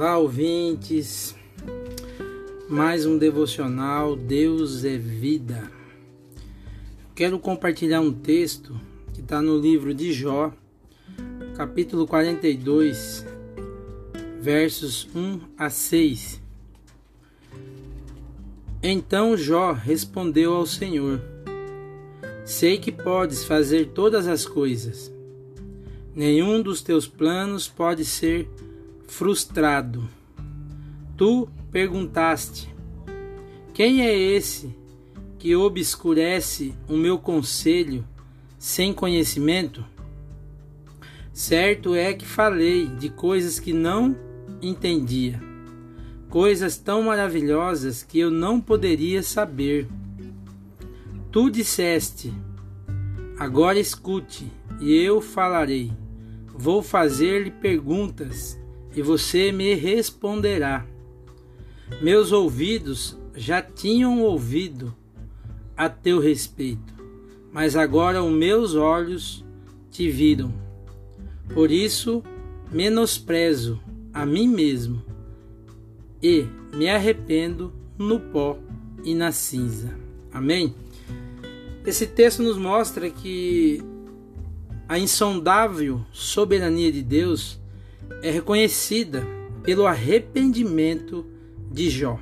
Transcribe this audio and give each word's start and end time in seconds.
Olá, 0.00 0.16
ouvintes. 0.16 1.34
Mais 2.68 3.04
um 3.04 3.18
devocional 3.18 4.14
Deus 4.14 4.84
é 4.84 4.96
vida. 4.96 5.68
Quero 7.16 7.36
compartilhar 7.40 8.00
um 8.00 8.12
texto 8.12 8.80
que 9.12 9.20
está 9.20 9.42
no 9.42 9.58
livro 9.58 9.92
de 9.92 10.12
Jó, 10.12 10.52
capítulo 11.56 12.06
42, 12.06 13.26
versos 14.40 15.08
1 15.16 15.40
a 15.58 15.68
6. 15.68 16.40
Então 18.80 19.36
Jó 19.36 19.72
respondeu 19.72 20.54
ao 20.54 20.64
Senhor: 20.64 21.20
Sei 22.44 22.78
que 22.78 22.92
podes 22.92 23.42
fazer 23.42 23.88
todas 23.88 24.28
as 24.28 24.46
coisas. 24.46 25.12
Nenhum 26.14 26.62
dos 26.62 26.82
teus 26.82 27.08
planos 27.08 27.66
pode 27.66 28.04
ser 28.04 28.48
frustrado. 29.08 30.08
Tu 31.16 31.48
perguntaste: 31.72 32.72
Quem 33.74 34.02
é 34.02 34.16
esse 34.16 34.76
que 35.38 35.56
obscurece 35.56 36.74
o 36.88 36.96
meu 36.96 37.18
conselho 37.18 38.06
sem 38.58 38.92
conhecimento? 38.92 39.84
Certo 41.32 41.94
é 41.94 42.12
que 42.12 42.26
falei 42.26 42.86
de 42.86 43.08
coisas 43.08 43.58
que 43.58 43.72
não 43.72 44.16
entendia, 44.60 45.40
coisas 46.28 46.76
tão 46.76 47.02
maravilhosas 47.02 48.02
que 48.02 48.18
eu 48.18 48.30
não 48.30 48.60
poderia 48.60 49.22
saber. 49.22 49.88
Tu 51.32 51.50
disseste: 51.50 52.32
Agora 53.38 53.78
escute, 53.78 54.50
e 54.80 54.94
eu 54.94 55.20
falarei. 55.20 55.92
Vou 56.60 56.82
fazer-lhe 56.82 57.52
perguntas 57.52 58.57
e 58.94 59.02
você 59.02 59.52
me 59.52 59.74
responderá. 59.74 60.86
Meus 62.00 62.32
ouvidos 62.32 63.16
já 63.34 63.62
tinham 63.62 64.22
ouvido 64.22 64.94
a 65.76 65.88
teu 65.88 66.18
respeito, 66.18 66.94
mas 67.52 67.76
agora 67.76 68.22
os 68.22 68.32
meus 68.32 68.74
olhos 68.74 69.44
te 69.90 70.10
viram. 70.10 70.52
Por 71.54 71.70
isso, 71.70 72.22
menosprezo 72.70 73.80
a 74.12 74.26
mim 74.26 74.48
mesmo 74.48 75.02
e 76.22 76.46
me 76.74 76.88
arrependo 76.88 77.72
no 77.96 78.20
pó 78.20 78.58
e 79.04 79.14
na 79.14 79.32
cinza. 79.32 79.94
Amém? 80.32 80.74
Esse 81.86 82.06
texto 82.06 82.42
nos 82.42 82.58
mostra 82.58 83.08
que 83.08 83.82
a 84.88 84.98
insondável 84.98 86.04
soberania 86.12 86.92
de 86.92 87.02
Deus 87.02 87.60
é 88.22 88.30
reconhecida 88.30 89.26
pelo 89.62 89.86
arrependimento 89.86 91.26
de 91.70 91.90
Jó 91.90 92.18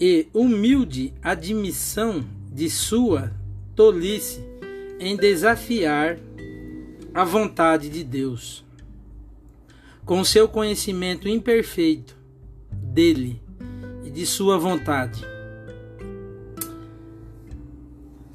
e 0.00 0.26
humilde 0.32 1.12
admissão 1.22 2.24
de 2.50 2.70
sua 2.70 3.32
tolice 3.76 4.42
em 4.98 5.16
desafiar 5.16 6.18
a 7.12 7.24
vontade 7.24 7.88
de 7.88 8.02
Deus. 8.02 8.64
Com 10.04 10.24
seu 10.24 10.48
conhecimento 10.48 11.28
imperfeito 11.28 12.16
dele 12.72 13.40
e 14.04 14.10
de 14.10 14.24
sua 14.24 14.58
vontade. 14.58 15.20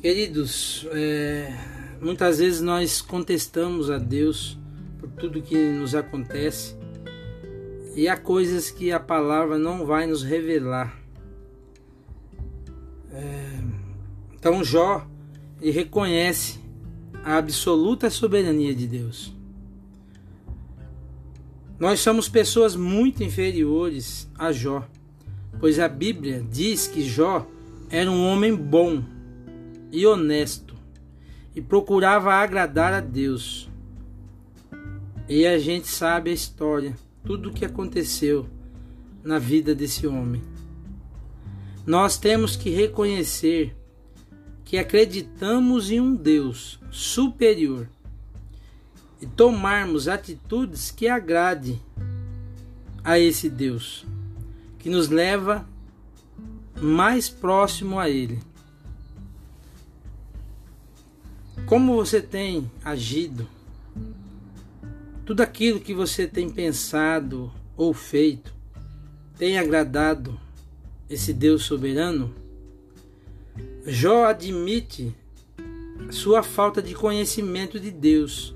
Queridos, 0.02 0.88
é, 0.92 1.52
muitas 2.00 2.38
vezes 2.38 2.62
nós 2.62 3.02
contestamos 3.02 3.90
a 3.90 3.98
Deus 3.98 4.58
tudo 5.20 5.42
que 5.42 5.56
nos 5.56 5.96
acontece. 5.96 6.76
E 7.96 8.08
há 8.08 8.18
coisas 8.18 8.70
que 8.70 8.92
a 8.92 9.00
palavra 9.00 9.58
não 9.58 9.86
vai 9.86 10.06
nos 10.06 10.24
revelar. 10.24 10.98
É, 13.12 13.60
então 14.34 14.64
Jó 14.64 15.08
ele 15.62 15.72
reconhece 15.72 16.60
a 17.24 17.38
absoluta 17.38 18.10
soberania 18.10 18.76
de 18.76 18.88
Deus. 18.88 19.34
Nós 21.80 22.00
somos 22.00 22.30
pessoas 22.30 22.76
muito 22.76 23.24
inferiores 23.24 24.30
a 24.38 24.52
Jó, 24.52 24.88
pois 25.60 25.80
a 25.80 25.88
Bíblia 25.88 26.46
diz 26.50 26.88
que 26.88 27.02
Jó 27.02 27.46
era 27.90 28.10
um 28.10 28.26
homem 28.28 28.56
bom 28.56 29.04
e 29.92 30.06
honesto 30.06 30.76
e 31.56 31.62
procurava 31.62 32.34
agradar 32.34 32.94
a 32.94 33.00
Deus. 33.00 33.70
E 35.28 35.48
a 35.48 35.58
gente 35.58 35.88
sabe 35.88 36.30
a 36.30 36.34
história, 36.34 36.96
tudo 37.24 37.50
o 37.50 37.54
que 37.54 37.66
aconteceu 37.66 38.48
na 39.24 39.40
vida 39.40 39.74
desse 39.74 40.06
homem. 40.06 40.44
Nós 41.84 42.16
temos 42.16 42.56
que 42.56 42.70
reconhecer 42.70 43.76
que 44.64 44.78
acreditamos 44.78 45.90
em 45.90 46.00
um 46.00 46.16
Deus 46.16 46.80
superior 46.92 47.90
e 49.20 49.26
tomarmos 49.26 50.08
atitudes 50.08 50.92
que 50.92 51.08
agrade 51.08 51.82
a 53.04 53.18
esse 53.18 53.50
Deus, 53.50 54.06
que 54.78 54.90
nos 54.92 55.10
leva 55.10 55.68
mais 56.80 57.30
próximo 57.30 57.98
a 57.98 58.08
Ele. 58.08 58.40
Como 61.66 61.96
você 61.96 62.22
tem 62.22 62.70
agido 62.84 63.55
tudo 65.26 65.42
aquilo 65.42 65.80
que 65.80 65.94
você 65.94 66.28
tem 66.28 66.50
pensado 66.50 67.52
ou 67.76 67.94
feito 67.94 68.54
tem 69.38 69.58
agradado 69.58 70.40
esse 71.10 71.34
Deus 71.34 71.64
soberano? 71.64 72.34
Jó 73.86 74.26
admite 74.26 75.14
sua 76.12 76.44
falta 76.44 76.82
de 76.82 76.94
conhecimento 76.94 77.80
de 77.80 77.90
Deus 77.90 78.56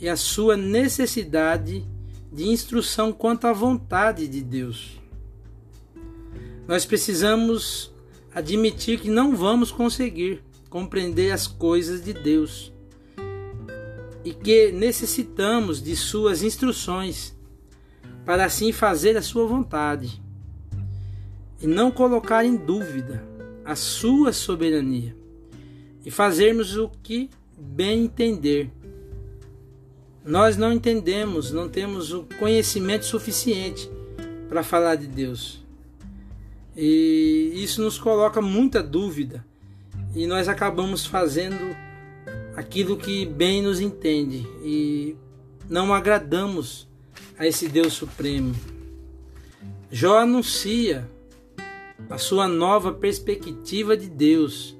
e 0.00 0.08
a 0.08 0.16
sua 0.16 0.56
necessidade 0.56 1.86
de 2.32 2.48
instrução 2.48 3.12
quanto 3.12 3.46
à 3.46 3.52
vontade 3.52 4.26
de 4.26 4.42
Deus. 4.42 5.00
Nós 6.66 6.84
precisamos 6.84 7.92
admitir 8.34 8.98
que 8.98 9.10
não 9.10 9.36
vamos 9.36 9.70
conseguir 9.70 10.42
compreender 10.68 11.30
as 11.30 11.46
coisas 11.46 12.02
de 12.04 12.12
Deus 12.12 12.71
e 14.24 14.32
que 14.32 14.70
necessitamos 14.72 15.82
de 15.82 15.96
suas 15.96 16.42
instruções 16.42 17.36
para 18.24 18.44
assim 18.44 18.72
fazer 18.72 19.16
a 19.16 19.22
sua 19.22 19.46
vontade 19.46 20.22
e 21.60 21.66
não 21.66 21.90
colocar 21.90 22.44
em 22.44 22.56
dúvida 22.56 23.24
a 23.64 23.74
sua 23.74 24.32
soberania 24.32 25.16
e 26.04 26.10
fazermos 26.10 26.76
o 26.76 26.88
que 27.02 27.30
bem 27.56 28.04
entender. 28.04 28.70
Nós 30.24 30.56
não 30.56 30.72
entendemos, 30.72 31.50
não 31.50 31.68
temos 31.68 32.12
o 32.12 32.26
conhecimento 32.38 33.04
suficiente 33.04 33.90
para 34.48 34.62
falar 34.62 34.96
de 34.96 35.06
Deus. 35.06 35.64
E 36.76 37.52
isso 37.54 37.82
nos 37.82 37.98
coloca 37.98 38.40
muita 38.40 38.82
dúvida 38.82 39.44
e 40.14 40.26
nós 40.26 40.48
acabamos 40.48 41.04
fazendo 41.04 41.76
aquilo 42.56 42.96
que 42.96 43.24
bem 43.26 43.62
nos 43.62 43.80
entende 43.80 44.46
e 44.62 45.16
não 45.68 45.92
agradamos 45.92 46.88
a 47.38 47.46
esse 47.46 47.68
Deus 47.68 47.92
Supremo. 47.92 48.54
Jó 49.90 50.18
anuncia 50.18 51.08
a 52.08 52.18
sua 52.18 52.48
nova 52.48 52.92
perspectiva 52.92 53.96
de 53.96 54.08
Deus 54.08 54.76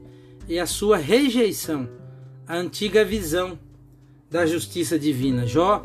e 0.48 0.58
a 0.58 0.66
sua 0.66 0.96
rejeição 0.96 1.88
à 2.46 2.56
antiga 2.56 3.04
visão 3.04 3.58
da 4.30 4.46
justiça 4.46 4.98
divina. 4.98 5.46
Jó, 5.46 5.82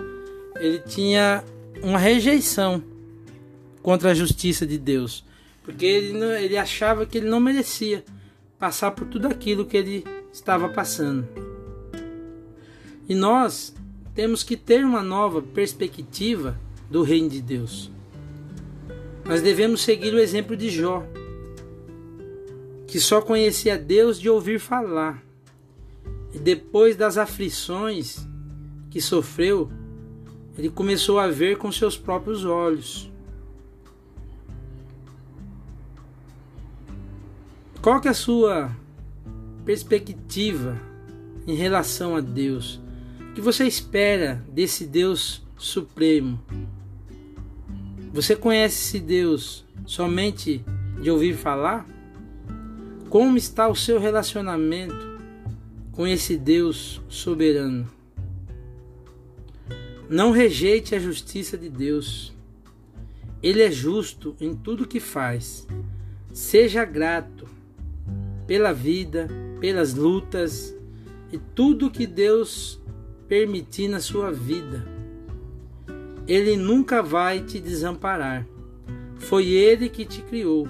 ele 0.59 0.79
tinha 0.79 1.44
uma 1.81 2.00
rejeição 2.00 2.83
contra 3.81 4.12
a 4.12 4.13
justiça 4.13 4.65
de 4.65 4.77
Deus, 4.77 5.23
porque 5.63 5.85
ele, 5.85 6.17
ele 6.44 6.57
achava 6.57 7.06
que 7.06 7.17
ele 7.17 7.29
não 7.29 7.39
merecia 7.39 8.03
passar 8.57 8.91
por 8.91 9.07
tudo 9.07 9.27
aquilo 9.27 9.65
que 9.65 9.77
ele 9.77 10.03
estava 10.31 10.69
passando. 10.69 11.27
E 13.07 13.15
nós 13.15 13.74
temos 14.13 14.44
que 14.44 14.57
ter 14.57 14.83
uma 14.83 15.01
nova 15.01 15.42
perspectiva 15.42 16.59
do 16.89 17.04
reino 17.04 17.30
de 17.30 17.42
Deus. 17.42 17.92
Nós 19.24 19.42
devemos 19.42 19.81
seguir 19.81 20.13
o 20.13 20.19
exemplo 20.19 20.57
de 20.57 20.69
Jó, 20.69 21.06
que 22.88 23.00
só 23.00 23.21
conhecia 23.21 23.77
Deus 23.77 24.19
de 24.19 24.30
ouvir 24.30 24.59
falar. 24.59 25.24
E 26.33 26.39
depois 26.39 26.95
das 26.95 27.18
aflições 27.18 28.25
que 28.89 29.00
sofreu, 29.00 29.71
ele 30.57 30.69
começou 30.69 31.19
a 31.19 31.27
ver 31.27 31.57
com 31.57 31.71
seus 31.71 31.98
próprios 31.98 32.44
olhos. 32.44 33.12
Qual 37.81 38.01
que 38.01 38.07
é 38.07 38.12
a 38.12 38.13
sua 38.13 38.71
perspectiva 39.63 40.77
em 41.45 41.56
relação 41.56 42.15
a 42.15 42.19
Deus? 42.19 42.81
Que 43.38 43.42
você 43.42 43.66
espera 43.66 44.44
desse 44.51 44.84
Deus 44.84 45.44
supremo, 45.56 46.44
Você 48.12 48.36
conhece 48.36 48.80
esse 48.80 49.00
Deus 49.00 49.63
somente 49.86 50.66
de 51.00 51.12
ouvir 51.12 51.36
falar? 51.36 51.88
Como 53.12 53.38
está 53.38 53.68
o 53.68 53.75
seu 53.75 54.00
relacionamento 54.00 55.19
com 55.92 56.07
esse 56.07 56.36
Deus 56.36 57.00
soberano? 57.07 57.88
Não 60.10 60.31
rejeite 60.31 60.95
a 60.95 61.00
justiça 61.00 61.56
de 61.56 61.69
Deus. 61.69 62.34
Ele 63.44 63.62
é 63.62 63.69
justo 63.69 64.36
em 64.42 64.56
tudo 64.56 64.88
que 64.88 65.00
faz. 65.00 65.68
Seja 66.34 66.84
grato 66.84 67.48
pela 68.48 68.74
vida, 68.74 69.28
pelas 69.60 69.94
lutas 69.94 70.75
e 71.31 71.38
tudo 71.38 71.92
que 71.92 72.07
Deus 72.07 72.81
permitir 73.27 73.88
na 73.88 74.00
sua 74.00 74.31
vida. 74.31 74.85
Ele 76.27 76.56
nunca 76.57 77.01
vai 77.01 77.41
te 77.41 77.59
desamparar. 77.59 78.45
Foi 79.18 79.47
Ele 79.47 79.89
que 79.89 80.06
te 80.06 80.21
criou 80.21 80.68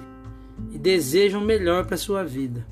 e 0.72 0.78
deseja 0.78 1.38
o 1.38 1.42
melhor 1.42 1.86
para 1.86 1.96
a 1.96 2.00
sua 2.00 2.24
vida. 2.24 2.66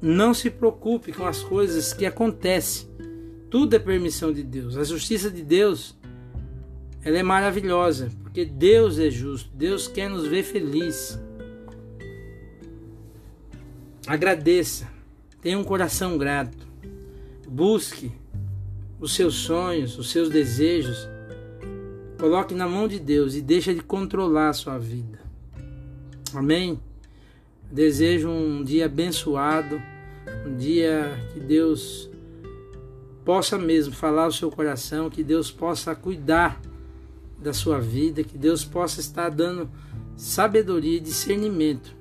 Não 0.00 0.34
se 0.34 0.50
preocupe 0.50 1.12
com 1.12 1.24
as 1.24 1.42
coisas 1.42 1.92
que 1.92 2.04
acontecem. 2.04 2.88
Tudo 3.48 3.76
é 3.76 3.78
permissão 3.78 4.32
de 4.32 4.42
Deus. 4.42 4.76
A 4.76 4.84
justiça 4.84 5.30
de 5.30 5.42
Deus 5.42 5.96
ela 7.04 7.18
é 7.18 7.22
maravilhosa, 7.22 8.10
porque 8.22 8.44
Deus 8.44 8.98
é 8.98 9.10
justo. 9.10 9.50
Deus 9.54 9.88
quer 9.88 10.08
nos 10.08 10.26
ver 10.26 10.44
felizes. 10.44 11.18
Agradeça. 14.06 14.88
Tenha 15.40 15.58
um 15.58 15.64
coração 15.64 16.16
grato. 16.16 16.71
Busque 17.52 18.10
os 18.98 19.14
seus 19.14 19.34
sonhos, 19.34 19.98
os 19.98 20.10
seus 20.10 20.30
desejos. 20.30 21.06
Coloque 22.18 22.54
na 22.54 22.66
mão 22.66 22.88
de 22.88 22.98
Deus 22.98 23.34
e 23.34 23.42
deixa 23.42 23.74
de 23.74 23.82
controlar 23.82 24.48
a 24.48 24.52
sua 24.54 24.78
vida. 24.78 25.18
Amém? 26.32 26.80
Desejo 27.70 28.30
um 28.30 28.64
dia 28.64 28.86
abençoado, 28.86 29.82
um 30.46 30.56
dia 30.56 31.12
que 31.34 31.40
Deus 31.40 32.08
possa 33.22 33.58
mesmo 33.58 33.92
falar 33.92 34.28
o 34.28 34.32
seu 34.32 34.50
coração, 34.50 35.10
que 35.10 35.22
Deus 35.22 35.50
possa 35.50 35.94
cuidar 35.94 36.58
da 37.38 37.52
sua 37.52 37.78
vida, 37.78 38.24
que 38.24 38.38
Deus 38.38 38.64
possa 38.64 38.98
estar 38.98 39.28
dando 39.28 39.68
sabedoria 40.16 40.96
e 40.96 41.00
discernimento. 41.00 41.94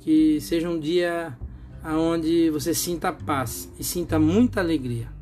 Que 0.00 0.40
seja 0.40 0.70
um 0.70 0.80
dia 0.80 1.36
onde 1.84 2.50
você 2.50 2.74
sinta 2.74 3.12
paz 3.12 3.68
e 3.78 3.84
sinta 3.84 4.18
muita 4.18 4.60
alegria. 4.60 5.17